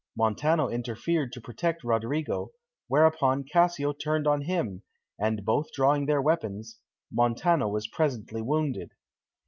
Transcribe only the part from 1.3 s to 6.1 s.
to protect Roderigo, whereupon Cassio turned on him, and both drawing